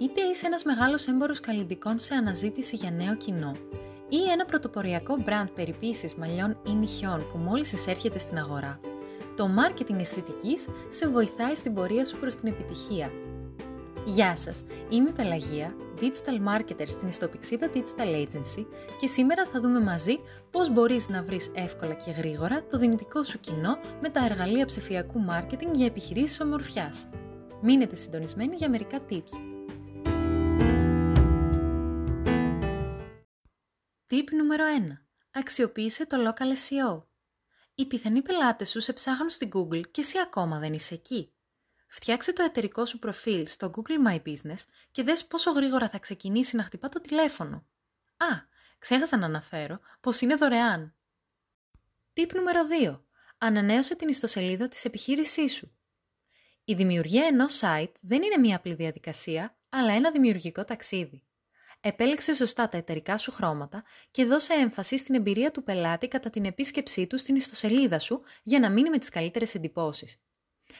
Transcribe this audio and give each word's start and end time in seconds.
Είτε 0.00 0.20
είσαι 0.20 0.46
ένας 0.46 0.64
μεγάλος 0.64 1.06
έμπορος 1.06 1.40
καλλιντικών 1.40 1.98
σε 1.98 2.14
αναζήτηση 2.14 2.76
για 2.76 2.90
νέο 2.90 3.16
κοινό, 3.16 3.50
ή 4.08 4.30
ένα 4.32 4.44
πρωτοποριακό 4.44 5.16
μπραντ 5.24 5.48
περιποίησης 5.48 6.14
μαλλιών 6.14 6.56
ή 6.66 6.70
νυχιών 6.70 7.26
που 7.32 7.38
μόλις 7.38 7.72
εισέρχεται 7.72 8.18
στην 8.18 8.38
αγορά, 8.38 8.80
το 9.36 9.48
marketing 9.58 9.98
αισθητικής 9.98 10.68
σε 10.88 11.08
βοηθάει 11.08 11.54
στην 11.54 11.74
πορεία 11.74 12.04
σου 12.04 12.18
προς 12.18 12.36
την 12.36 12.48
επιτυχία. 12.48 13.10
Γεια 14.04 14.36
σας, 14.36 14.64
είμαι 14.88 15.08
η 15.08 15.12
Πελαγία, 15.12 15.74
Digital 16.00 16.54
Marketer 16.54 16.86
στην 16.86 17.08
ιστοπηξίδα 17.08 17.70
Digital 17.74 18.26
Agency 18.26 18.66
και 19.00 19.06
σήμερα 19.06 19.46
θα 19.52 19.60
δούμε 19.60 19.80
μαζί 19.80 20.16
πώς 20.50 20.70
μπορείς 20.70 21.08
να 21.08 21.22
βρεις 21.22 21.50
εύκολα 21.54 21.94
και 21.94 22.10
γρήγορα 22.10 22.64
το 22.70 22.78
δυνητικό 22.78 23.24
σου 23.24 23.40
κοινό 23.40 23.78
με 24.00 24.08
τα 24.08 24.24
εργαλεία 24.24 24.66
ψηφιακού 24.66 25.24
marketing 25.30 25.70
για 25.72 25.86
επιχειρήσεις 25.86 26.40
ομορφιάς. 26.40 27.08
Μείνετε 27.62 27.96
συντονισμένοι 27.96 28.54
για 28.56 28.70
μερικά 28.70 28.98
tips. 29.10 29.59
Tip 34.12 34.32
νούμερο 34.32 34.64
1. 34.88 34.98
Αξιοποίησε 35.30 36.06
το 36.06 36.16
Local 36.26 36.52
SEO. 36.52 37.02
Οι 37.74 37.86
πιθανοί 37.86 38.22
πελάτες 38.22 38.70
σου 38.70 38.80
σε 38.80 38.92
ψάχνουν 38.92 39.28
στην 39.28 39.50
Google 39.52 39.90
και 39.90 40.00
εσύ 40.00 40.18
ακόμα 40.18 40.58
δεν 40.58 40.72
είσαι 40.72 40.94
εκεί. 40.94 41.32
Φτιάξε 41.86 42.32
το 42.32 42.42
εταιρικό 42.42 42.86
σου 42.86 42.98
προφίλ 42.98 43.46
στο 43.46 43.70
Google 43.74 44.08
My 44.08 44.22
Business 44.22 44.64
και 44.90 45.02
δες 45.02 45.26
πόσο 45.26 45.50
γρήγορα 45.50 45.88
θα 45.88 45.98
ξεκινήσει 45.98 46.56
να 46.56 46.62
χτυπά 46.62 46.88
το 46.88 47.00
τηλέφωνο. 47.00 47.56
Α, 48.16 48.26
ξέχασα 48.78 49.16
να 49.16 49.26
αναφέρω 49.26 49.80
πως 50.00 50.20
είναι 50.20 50.34
δωρεάν. 50.34 50.94
Tip 52.14 52.34
νούμερο 52.34 52.60
2. 52.84 53.00
Ανανέωσε 53.38 53.96
την 53.96 54.08
ιστοσελίδα 54.08 54.68
της 54.68 54.84
επιχείρησής 54.84 55.54
σου. 55.54 55.76
Η 56.64 56.74
δημιουργία 56.74 57.26
ενός 57.26 57.60
site 57.62 57.94
δεν 58.00 58.22
είναι 58.22 58.36
μια 58.36 58.56
απλή 58.56 58.74
διαδικασία, 58.74 59.56
αλλά 59.68 59.92
ένα 59.92 60.10
δημιουργικό 60.10 60.64
ταξίδι. 60.64 61.24
Επέλεξε 61.80 62.34
σωστά 62.34 62.68
τα 62.68 62.76
εταιρικά 62.76 63.18
σου 63.18 63.32
χρώματα 63.32 63.84
και 64.10 64.24
δώσε 64.24 64.52
έμφαση 64.52 64.98
στην 64.98 65.14
εμπειρία 65.14 65.50
του 65.50 65.62
πελάτη 65.62 66.08
κατά 66.08 66.30
την 66.30 66.44
επίσκεψή 66.44 67.06
του 67.06 67.18
στην 67.18 67.36
ιστοσελίδα 67.36 67.98
σου 67.98 68.22
για 68.42 68.58
να 68.58 68.70
μείνει 68.70 68.90
με 68.90 68.98
τις 68.98 69.08
καλύτερες 69.08 69.54
εντυπώσεις. 69.54 70.20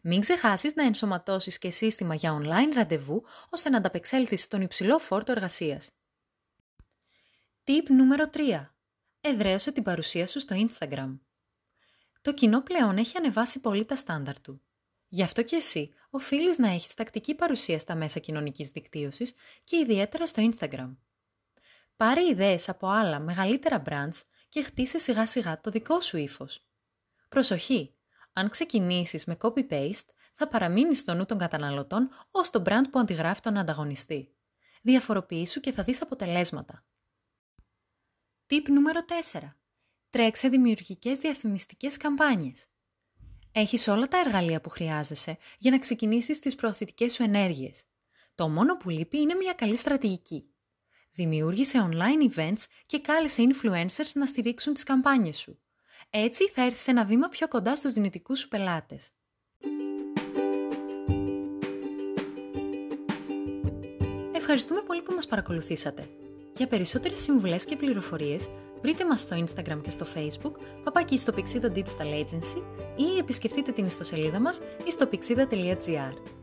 Μην 0.00 0.20
ξεχάσεις 0.20 0.74
να 0.74 0.84
ενσωματώσεις 0.84 1.58
και 1.58 1.70
σύστημα 1.70 2.14
για 2.14 2.38
online 2.38 2.74
ραντεβού 2.74 3.24
ώστε 3.48 3.70
να 3.70 3.76
ανταπεξέλθεις 3.76 4.42
στον 4.42 4.60
υψηλό 4.60 4.98
φόρτο 4.98 5.32
εργασίας. 5.32 5.90
Tip 7.64 7.88
νούμερο 7.88 8.24
3. 8.32 8.70
Εδραίωσε 9.20 9.72
την 9.72 9.82
παρουσία 9.82 10.26
σου 10.26 10.40
στο 10.40 10.56
Instagram. 10.68 11.18
Το 12.22 12.32
κοινό 12.34 12.62
πλέον 12.62 12.96
έχει 12.96 13.16
ανεβάσει 13.16 13.60
πολύ 13.60 13.84
τα 13.84 13.96
στάνταρ 13.96 14.40
του. 14.40 14.62
Γι' 15.08 15.22
αυτό 15.22 15.42
και 15.42 15.56
εσύ 15.56 15.94
οφείλεις 16.14 16.58
να 16.58 16.68
έχεις 16.68 16.94
τακτική 16.94 17.34
παρουσία 17.34 17.78
στα 17.78 17.94
μέσα 17.94 18.18
κοινωνικής 18.18 18.68
δικτύωσης 18.68 19.34
και 19.64 19.76
ιδιαίτερα 19.76 20.26
στο 20.26 20.50
Instagram. 20.50 20.96
Πάρε 21.96 22.24
ιδέες 22.24 22.68
από 22.68 22.88
άλλα 22.88 23.18
μεγαλύτερα 23.18 23.82
brands 23.86 24.20
και 24.48 24.62
χτίσε 24.62 24.98
σιγά 24.98 25.26
σιγά 25.26 25.60
το 25.60 25.70
δικό 25.70 26.00
σου 26.00 26.16
ύφος. 26.16 26.66
Προσοχή! 27.28 27.94
Αν 28.32 28.48
ξεκινήσεις 28.48 29.24
με 29.24 29.36
copy-paste, 29.40 30.08
θα 30.34 30.48
παραμείνεις 30.48 30.98
στο 30.98 31.14
νου 31.14 31.24
των 31.24 31.38
καταναλωτών 31.38 32.10
ως 32.30 32.50
το 32.50 32.62
brand 32.66 32.84
που 32.90 32.98
αντιγράφει 32.98 33.40
τον 33.40 33.56
ανταγωνιστή. 33.56 34.34
Διαφοροποιήσου 34.82 35.60
και 35.60 35.72
θα 35.72 35.82
δεις 35.82 36.02
αποτελέσματα. 36.02 36.84
Tip 38.46 38.68
νούμερο 38.68 39.00
4. 39.32 39.56
Τρέξε 40.10 40.48
δημιουργικές 40.48 41.18
διαφημιστικές 41.18 41.96
καμπάνιες. 41.96 42.66
Έχεις 43.56 43.88
όλα 43.88 44.08
τα 44.08 44.18
εργαλεία 44.18 44.60
που 44.60 44.68
χρειάζεσαι 44.68 45.38
για 45.58 45.70
να 45.70 45.78
ξεκινήσεις 45.78 46.38
τις 46.38 46.54
προωθητικές 46.54 47.12
σου 47.12 47.22
ενέργειες. 47.22 47.82
Το 48.34 48.48
μόνο 48.48 48.76
που 48.76 48.90
λείπει 48.90 49.18
είναι 49.18 49.34
μια 49.34 49.52
καλή 49.52 49.76
στρατηγική. 49.76 50.44
Δημιούργησε 51.12 51.88
online 51.90 52.36
events 52.36 52.64
και 52.86 53.00
κάλεσε 53.00 53.42
influencers 53.48 54.10
να 54.14 54.26
στηρίξουν 54.26 54.74
τις 54.74 54.82
καμπάνιες 54.82 55.38
σου. 55.38 55.58
Έτσι 56.10 56.48
θα 56.48 56.62
έρθεις 56.62 56.88
ένα 56.88 57.04
βήμα 57.04 57.28
πιο 57.28 57.48
κοντά 57.48 57.76
στους 57.76 57.92
δυνητικούς 57.92 58.38
σου 58.38 58.48
πελάτες. 58.48 59.10
Ευχαριστούμε 64.32 64.80
πολύ 64.80 65.02
που 65.02 65.14
μας 65.14 65.26
παρακολουθήσατε. 65.26 66.08
Για 66.56 66.66
περισσότερες 66.66 67.18
συμβουλές 67.18 67.64
και 67.64 67.76
πληροφορίες, 67.76 68.48
βρείτε 68.84 69.06
μας 69.06 69.20
στο 69.20 69.36
Instagram 69.44 69.78
και 69.82 69.90
στο 69.90 70.06
Facebook, 70.14 70.52
παπάκι 70.84 71.18
στο 71.18 71.32
Pixida 71.36 71.76
Digital 71.76 72.22
Agency 72.22 72.62
ή 72.96 73.18
επισκεφτείτε 73.18 73.72
την 73.72 73.84
ιστοσελίδα 73.86 74.40
μας 74.40 74.60
στο 74.88 75.08
pixida.gr. 75.12 76.33